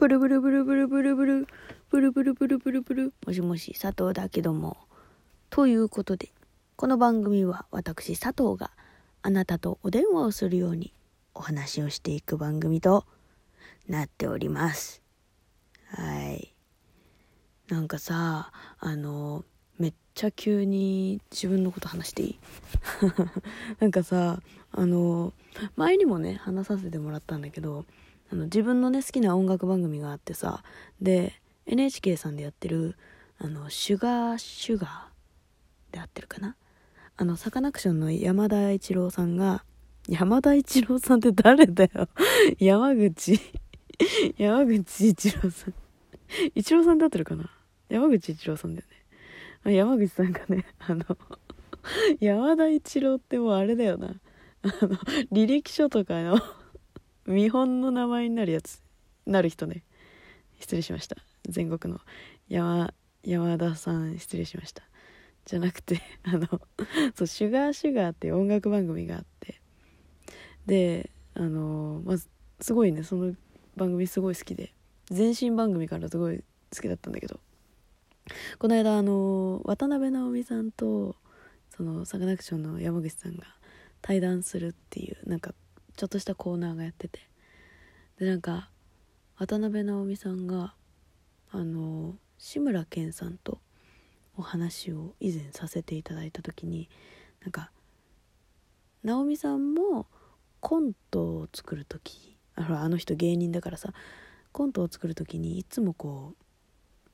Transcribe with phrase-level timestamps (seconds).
[0.00, 1.46] ブルブルブルブルブルブル
[1.90, 3.12] ブルブルブルブルブル。
[3.26, 4.78] もしもし佐藤だけども。
[5.50, 6.32] ということで
[6.76, 8.70] この番組は私佐藤が
[9.20, 10.94] あなたとお電話をするように
[11.34, 13.04] お話をしていく番組と
[13.90, 15.02] なっております。
[15.88, 16.54] はい。
[17.68, 19.44] なんかさあの
[19.78, 22.38] めっちゃ急に自分のこと話していい？
[23.80, 24.40] なんかさ
[24.72, 25.34] あの
[25.76, 27.84] 前にもね話させてもらったんだけど
[28.32, 30.62] あの自分のね好きな音楽番組があってさ
[31.00, 32.96] で NHK さんでやってる
[33.38, 36.56] あのシュガーシュガーで合ってるかな？
[37.16, 39.64] あのサカナクションの山田一郎さんが
[40.08, 42.08] 山田一郎さんって誰だよ？
[42.58, 43.40] 山口
[44.38, 45.74] 山口一郎さん。
[46.54, 47.50] 一郎さんで合ってるかな？
[47.88, 48.86] 山口一郎さんだよ
[49.64, 49.72] ね。
[49.74, 51.04] 山口さんがねあの
[52.20, 54.14] 山田一郎ってもうあれだよな。
[54.62, 54.96] あの
[55.32, 56.38] 履歴書とかの
[57.30, 58.82] 見本の名前になるやつ
[59.26, 59.84] なる人ね。
[60.58, 61.16] 失礼しました。
[61.48, 62.00] 全国の。
[62.48, 64.82] 山山田さん失礼しました。
[65.44, 66.46] じゃなくて あの
[67.14, 69.60] そう「シュガーシュガー」っていう音楽番組があって。
[70.66, 72.28] であのまず
[72.60, 73.02] すごいね。
[73.02, 73.34] その
[73.76, 74.74] 番組すごい好きで。
[75.10, 77.40] 前身番組からすごい好きだったんだけど。
[78.58, 81.16] この間あの渡辺直美さんと
[81.70, 83.44] そのサカナクションの山口さんが
[84.02, 85.54] 対談するっていうなんか
[86.00, 87.20] ちょっとしたコーナーがやってて。
[88.18, 88.70] でなんか
[89.36, 90.72] 渡辺直美さんが
[91.50, 93.58] あの志村けんさんと
[94.34, 96.88] お話を以前させていただいた時に
[97.42, 97.70] なんか
[99.02, 100.06] 直美さんも
[100.60, 103.92] コントを作る時ああの人芸人だからさ
[104.52, 106.32] コントを作る時にいつもこ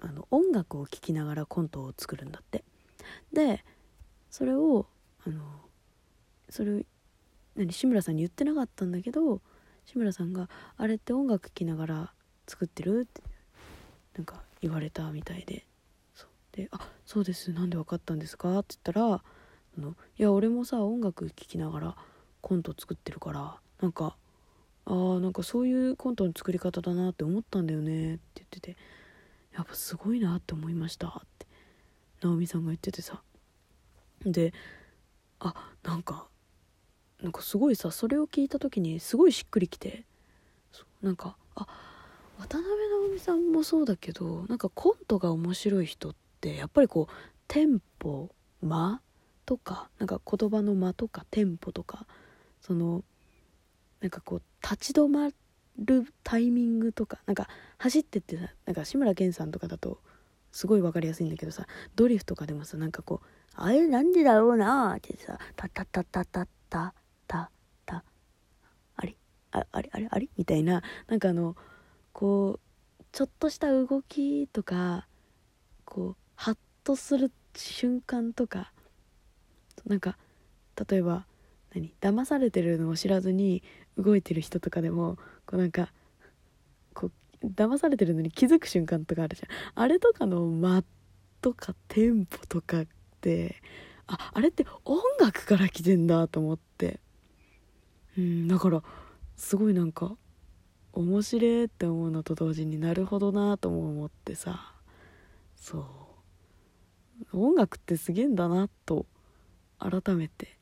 [0.00, 2.62] うあの音楽を聴きながらコントを作るんだって。
[3.32, 3.64] で
[4.30, 4.86] それを
[5.26, 5.40] あの
[6.48, 6.82] それを
[7.56, 9.40] 何志村さんに言ってなかったんだけど
[9.86, 12.12] 志村さんが「あれって音楽聴きながら
[12.46, 13.22] 作ってる?」って
[14.16, 15.66] なんか言われたみたいで
[16.14, 19.22] そうで「あそうですなんで分かったんですか?」って言ったらあ
[19.78, 21.96] の「いや俺もさ音楽聴きながら
[22.40, 24.16] コント作ってるからなんか
[24.84, 28.76] あーなんかそういうコントの作り方だなって思ったんだよね」って言ってて
[29.52, 31.46] 「やっぱすごいなって思いました」って
[32.22, 33.22] 直美さんが言っててさ
[34.22, 34.52] で
[35.38, 36.28] あなんか
[37.22, 40.04] なんかすごいさそれを聞いた時にすごいしっくりきて
[41.02, 41.66] なんかあ
[42.38, 47.12] 渡辺直美さんもそうだけどなんかコントが面白い人ってやっぱりこう
[47.48, 48.30] テンポ
[48.62, 49.00] 間
[49.46, 52.06] とかなんか言葉の間とかテンポとか
[52.60, 53.02] その
[54.00, 55.30] なんかこう立ち止ま
[55.78, 60.00] るタイミングとかなんか走ってってなんか志村けんさんとかだと
[60.52, 66.94] すごい分かりやすいんだけどさドリフとかでもさなんかこう「あれなんでだろうな」ってさ「タタタタタタ」
[69.60, 70.82] ああれあれあれ?」みたいな。
[71.08, 71.56] なんかあの
[72.12, 75.06] こうちょっとした動きとか
[75.84, 78.72] こうハッとする瞬間とか
[79.86, 80.18] なんか
[80.88, 81.26] 例えば
[81.74, 81.94] 何？
[82.00, 83.62] 騙されてるのを知らずに
[83.96, 85.92] 動いてる人とかでもこうなんか
[86.94, 87.10] こ
[87.42, 89.82] う騙されてるのに気づく瞬間とかあるじゃん。
[89.82, 90.84] あれとかの間
[91.40, 92.86] とかテンポとかっ
[93.20, 93.62] て
[94.06, 97.00] ああれって音楽から来てんだと思って。
[98.18, 98.82] うんだから
[99.36, 100.16] すごいなんか
[100.92, 104.72] 面白いって思うのと同時になるほどなとも思ってさ。
[105.56, 105.78] そ
[107.32, 107.38] う。
[107.38, 109.06] 音楽ってすげえんだなと
[109.78, 110.56] 改めて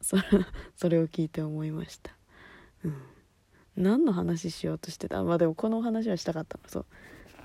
[0.00, 0.22] それ
[0.76, 2.16] それを聞いて思いました。
[2.84, 3.02] うん。
[3.76, 5.22] 何の話しようとしてた？
[5.22, 6.68] まあでもこの話はしたかったの。
[6.68, 6.86] そ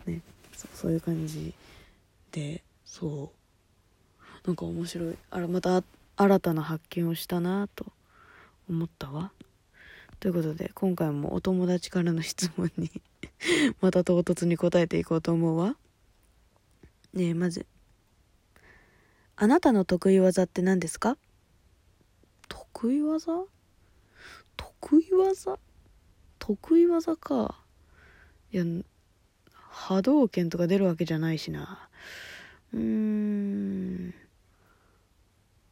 [0.05, 0.09] う。
[0.09, 0.21] ね。
[0.53, 1.53] そうそういう感じ
[2.31, 2.63] で。
[2.85, 3.31] そ
[4.45, 4.47] う。
[4.47, 5.17] なんか面白い。
[5.29, 5.83] あらまた
[6.15, 7.85] 新たな発見をしたなと
[8.69, 9.31] 思ったわ。
[10.23, 12.89] ということで今回もお友達からの質問に
[13.81, 15.75] また唐突に答えていこうと思うわ。
[17.11, 17.65] ねえまず
[19.35, 21.17] あなたの得意技って何ですか？
[22.47, 23.47] 得意技？
[24.55, 25.59] 得意技？
[26.39, 27.61] 得意技か。
[28.53, 28.63] いや
[29.51, 31.89] 波動拳とか出るわけじゃないしな。
[32.71, 34.13] うーん。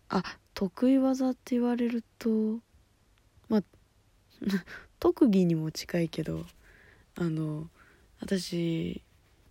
[0.10, 0.22] あ
[0.54, 2.60] 得意技って言われると
[3.48, 3.64] まあ
[5.00, 6.46] 特技にも近いけど
[7.16, 7.70] あの
[8.20, 9.02] 私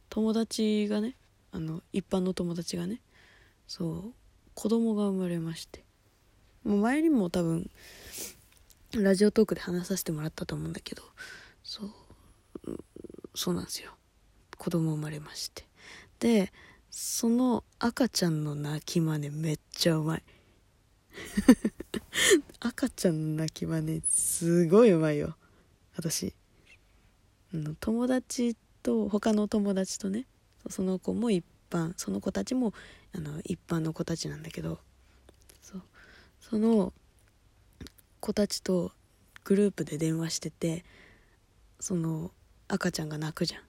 [0.09, 1.17] 友達がね
[1.53, 3.01] あの一般の友達がね
[3.67, 4.15] そう
[4.55, 5.85] 子供が生まれまして。
[6.65, 7.71] もう前にも多分
[8.93, 11.03] ラジオトークで話させてもらったと思うんだけど
[11.63, 11.91] そう
[13.35, 13.93] そうなんですよ。
[14.59, 15.65] 子供生まれまして。
[16.19, 16.53] で
[16.91, 20.23] その赤ちゃんの泣き真似めっちゃうまい。
[22.61, 25.37] 赤ちゃんの泣き真似すごいうまいよ。
[25.97, 26.35] 私。
[27.81, 30.27] 友達と他の友達とね
[30.69, 32.73] その子も一般その子たちも
[33.13, 34.79] あの一般の子たちなんだけど
[35.61, 35.83] そう。
[36.41, 36.93] その
[38.21, 38.93] 子たちと
[39.45, 40.85] グループで電話してて
[41.81, 42.31] その
[42.69, 43.63] 赤ちゃんが泣くじゃん。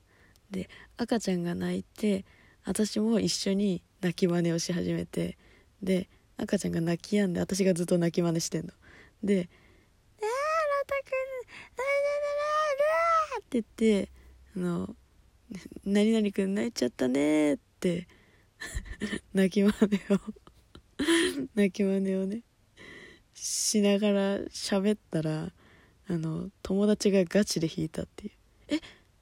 [0.51, 2.25] で赤ちゃんが泣いて
[2.65, 5.37] 私も一緒に泣き真似をし始めて
[5.81, 6.09] で
[6.41, 8.73] 赤ちゃんが泣き止んで私がずっと泣き真似してんの。
[9.23, 9.49] で「ね
[10.19, 10.29] えー、ロ
[10.87, 11.21] タくん
[13.39, 13.65] って言っ
[14.05, 14.11] て
[14.55, 14.95] あの
[15.85, 18.07] 「何々くん泣いちゃったね」って
[19.33, 20.19] 泣き真似を
[21.53, 22.43] 泣き真似をね
[23.33, 25.53] しながら喋ったら
[26.07, 28.31] あの友達がガチで弾いたっていう
[28.69, 28.79] 「え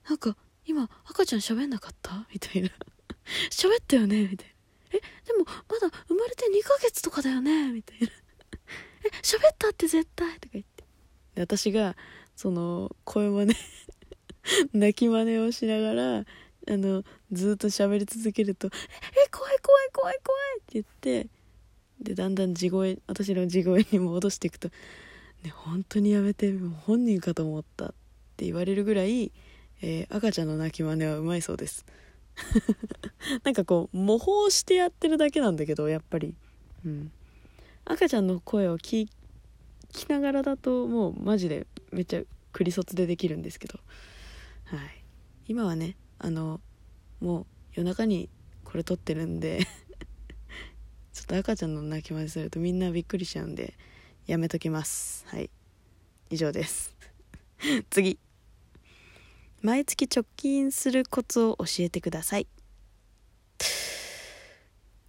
[0.07, 2.69] なんか今赤ちゃん喋んなかった?」みたいな
[3.51, 4.53] 「喋ったよね」みたいな
[4.91, 8.07] 「えでもまだ生まれて2ヶ月とかだよね」みたいな
[9.05, 10.83] 「え喋ったって絶対」とか言って。
[11.35, 11.95] で私が
[12.35, 13.55] その声真似
[14.73, 21.29] 泣き真似をしながらあのずっと喋り続けると「え怖い怖い怖い怖い」って言って
[22.01, 24.69] でだんだん地声私の地声に戻していくと
[25.43, 26.53] 「ね本当にやめて
[26.85, 27.93] 本人かと思った」っ
[28.37, 29.31] て言われるぐらい、
[29.81, 31.85] えー、赤ちゃんの泣き真似はうまいそうです。
[33.43, 36.35] なんかこう模倣してやってるだけなんだけどやっぱり。
[36.85, 37.11] うん。
[37.85, 39.09] 赤ちゃんの声を聞
[39.91, 42.21] きながらだともうマジでめっちゃ
[42.51, 43.79] クリソツでできるんですけど。
[44.65, 45.03] はい。
[45.47, 46.61] 今はねあの
[47.19, 48.29] もう夜中に
[48.63, 49.65] これ撮ってるんで
[51.11, 53.73] ちょっと赤ちゃんの泣き真似するとみんなびっくりしちゃうんで
[54.27, 55.25] やめときます。
[55.27, 55.49] はい。
[56.29, 56.95] 以上です。
[57.89, 58.19] 次。
[59.61, 62.47] 毎月貯金するコツを教えてください。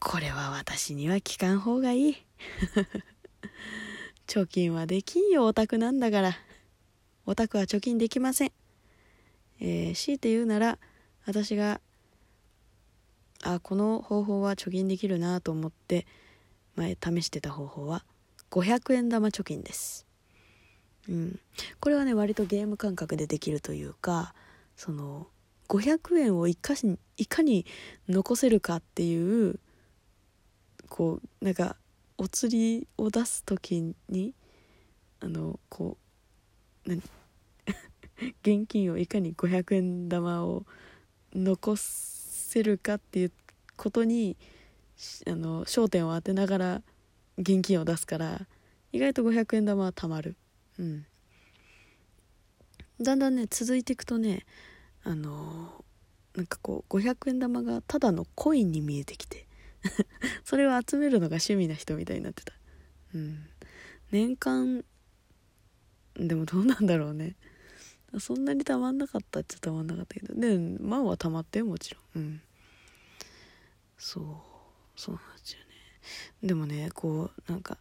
[0.00, 2.17] これは私には聞かん方がいい。
[4.26, 6.37] 貯金はできんよオタクなんだから。
[7.26, 8.52] オタクは貯金できません。
[9.61, 10.79] えー、強いて言うなら
[11.26, 11.81] 私が
[13.43, 16.06] あこの方法は貯金できるなと思って
[16.75, 18.05] 前試してた方法は
[18.50, 20.09] 500円玉貯金です。
[21.08, 21.41] うん、
[21.81, 24.35] これはね割とゲーム感覚でできるというか
[24.76, 25.26] その
[25.69, 27.64] 500円をいかしいかに
[28.08, 29.58] 残せるかっていう
[30.88, 31.76] こうなんか
[32.19, 34.35] お釣りを出す時に
[35.20, 35.97] あのこ
[36.87, 37.03] う何
[38.43, 40.67] 現金をいかに500円玉を
[41.32, 43.32] 残せるかっていう
[43.76, 44.37] ことに
[45.26, 46.82] あの焦点を当てながら
[47.38, 48.46] 現金を出すから
[48.93, 50.37] 意外と500円玉はたまる。
[50.81, 51.06] うん。
[53.03, 54.44] だんだんね続いていくとね
[55.05, 55.85] あの
[56.35, 59.47] なんかこう500円玉がただのコインに見えてきて
[60.44, 62.53] それを集めるのが趣味な人みたいになってた。
[63.15, 63.47] うん。
[64.11, 64.85] 年間
[66.15, 67.37] でもどうなんだろうね。
[68.19, 72.03] そんなにたまんなかったっちゃたまんなかったけどで万はたまってもちろん。
[72.17, 72.43] うん。
[73.97, 74.25] そう。
[74.97, 75.67] そうなんですよね。
[76.43, 77.79] でもねこうなんか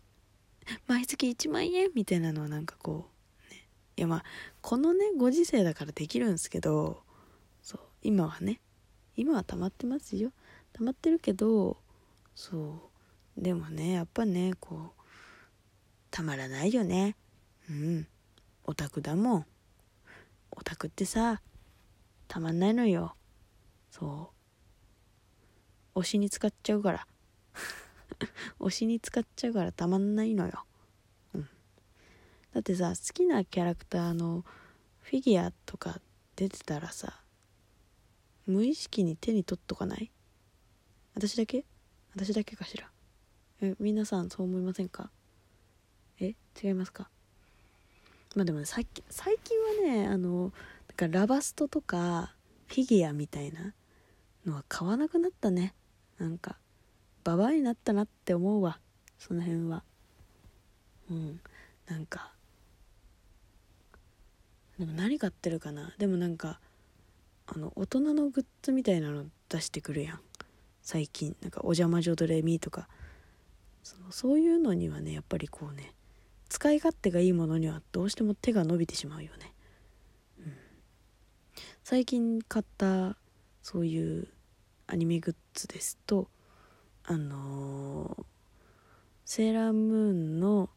[0.88, 3.10] 毎月1万円みたいなのはなんかこ
[3.50, 3.68] うね。
[3.98, 4.24] いやまあ
[4.62, 7.04] このねご時世だからできるんですけど
[7.62, 8.62] そう今はね。
[9.16, 10.32] 今はたまってますよ。
[10.72, 11.78] たまってるけど
[12.36, 12.90] そ
[13.38, 13.42] う。
[13.42, 15.02] でもねやっぱねこう
[16.12, 17.16] たまらないよね。
[17.70, 18.08] うん。
[18.64, 19.46] オタクだもん。
[20.52, 21.42] オタクってさ
[22.28, 23.16] たまんないのよ。
[23.92, 24.32] そ
[25.96, 26.00] う。
[26.00, 27.08] 推しに使っちゃうから。
[28.60, 30.66] 推しに使っちゃうからたまんないのよ、
[32.54, 34.44] だってさ好きなキャラクターの
[35.02, 36.00] フィギュアとか
[36.36, 37.22] 出てたらさ
[38.48, 40.12] 無意識に手に取っとかない？
[41.14, 41.66] 私だけ？
[42.16, 42.90] 私だけかしら？
[43.62, 45.12] え皆さんそう思いませんか？
[46.20, 47.10] え違いますか？
[48.36, 50.52] まあでもね最近最近はねあのなん
[50.96, 52.34] かラバストとか
[52.68, 53.74] フィギュアみたいな
[54.46, 55.74] のは買わなくなったね。
[56.18, 56.58] なんか
[57.24, 58.80] ババアになったなって思うわ。
[59.18, 59.84] その辺は。
[61.12, 61.40] うん。
[61.88, 62.32] なんか
[64.80, 65.94] でも何買ってるかな？
[65.98, 66.60] でもなんか
[67.46, 70.20] あの大人のグッズみたいなの出してくるやん。
[70.82, 71.36] 最近。
[71.42, 72.88] なんか「お邪魔女ドレミ」とか。
[73.82, 75.94] そのそういうのにはねやっぱりこうね
[76.50, 79.54] 使い勝手がいいものにはどうしても手が伸びてしまうよね、
[80.38, 80.54] うん、
[81.84, 83.16] 最近買った
[83.64, 84.28] そういう
[84.86, 86.28] アニメグッズですと
[87.06, 88.24] あのー、
[89.26, 90.70] セーラームーンの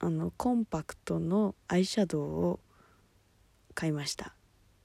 [0.00, 2.60] あのコンパクトのアイシャドウを
[3.76, 4.34] 買いました。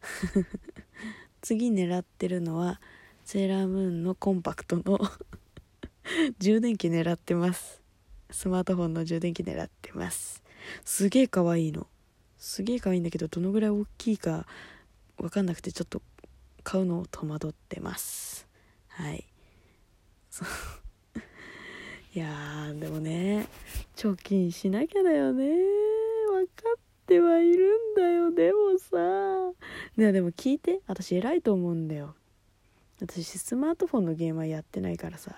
[1.42, 2.82] 次狙ってるのは
[3.24, 5.00] セーラームーンのコンパクトの
[6.40, 7.82] 充電器狙ってます。
[8.30, 10.44] スマートフォンの充電器狙ってます。
[10.84, 11.88] すげえ可愛いいの。
[12.38, 14.46] すげえ可愛いいんだけどどのぐらい大きいか
[15.18, 16.02] 分かんなくてちょっと
[16.64, 18.48] 買うのを戸惑ってます。
[18.90, 19.26] はい。
[22.14, 23.48] いやーでもね
[23.96, 25.48] 貯金しなきゃだよね。
[26.30, 26.81] 分かっ
[27.12, 29.54] てはいるんだよでもさ。
[29.98, 30.80] ねでも聞いて。
[30.88, 32.16] 私偉いと思うんだよ。
[33.02, 35.36] 私スマートフォンのゲームはやってないからさ。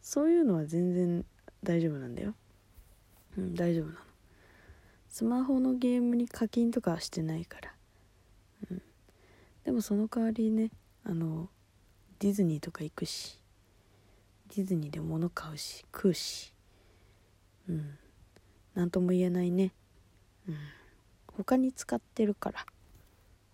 [0.00, 1.24] そういうのは全然
[1.62, 2.34] 大丈夫なんだよ。
[3.36, 3.98] うん大丈夫なの。
[5.10, 7.74] スマホのゲームに課金とかはしてないから。
[8.70, 8.82] うん。
[9.64, 10.70] でもその代わりね
[11.04, 11.50] あの
[12.20, 13.38] ディズニーとか行くし。
[14.56, 16.54] ディズニーで物買うし食うし。
[17.68, 17.98] うん。
[18.74, 19.72] 何とも言えないね。
[20.48, 20.56] うん。
[21.36, 22.66] 他に使ってるから。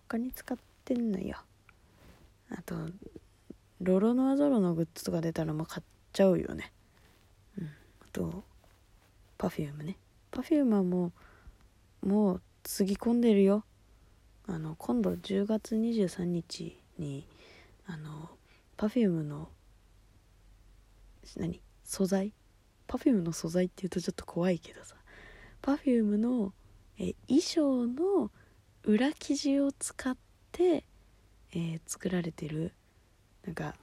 [0.07, 1.37] 他に使ってんのよ。
[2.49, 2.75] あと
[3.79, 6.73] ロロノアゾロのグッズとか出たらもう買っちゃうよね。
[7.57, 7.65] うん。
[7.67, 7.69] あ
[8.11, 8.43] と
[9.37, 9.97] Perfume ね。
[10.31, 11.11] Perfume はも
[12.01, 13.63] うもうつぎ込んでるよ。
[14.47, 17.27] あの今度10月23日に
[17.85, 18.29] あの
[18.77, 19.49] Perfume の
[21.37, 21.61] 何？
[21.83, 22.33] 素材
[22.87, 24.95] ？Perfume の素材っていうとちょっと怖いけどさ。
[25.61, 26.51] Perfume の
[26.99, 28.29] え衣装の
[28.83, 30.17] 裏生地を使っ
[30.51, 30.83] て、
[31.51, 32.73] えー作られてる
[33.45, 33.73] なんか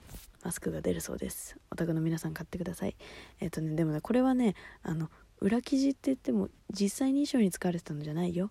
[0.44, 1.56] マスクが出るそうです。
[1.73, 2.94] お宅の皆さん買ってください。
[3.40, 8.50] えっ、とねでもねこれはねあの裏生地って言っても実際に衣装に使われてたのじゃないよ。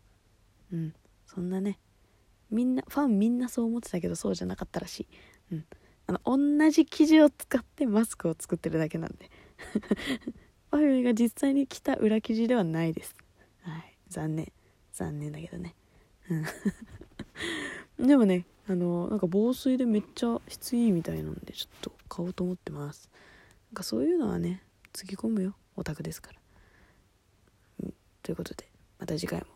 [0.74, 0.94] うん。
[1.26, 1.80] そんなね
[2.50, 5.08] みんなファンみんなそう思ってたけどそうじゃなかったらしい。
[5.54, 5.66] うん。
[6.08, 6.22] あの
[6.60, 9.30] 同じ生地を使ってマスクを作ってるだけなんで。
[10.70, 13.16] パフュームが実際に着た裏生地ではないです。
[13.62, 13.98] はい。
[14.10, 14.52] 残念。
[14.96, 15.76] 残念だけどね。
[16.30, 18.08] うん。
[18.08, 23.10] でもねあのなんか防水でめっちゃ質いいみたいなんでちょっと買おうと思ってます。
[23.72, 25.56] なんかそういうのはねつぎ込むよ。
[25.78, 26.40] オタクですから、
[27.84, 29.48] うん、ということでまた次回も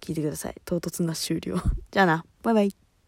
[0.00, 0.54] 聞いてください。
[0.64, 1.56] 唐突な終了。
[1.90, 2.24] じゃあな。
[2.42, 2.87] バイバイ。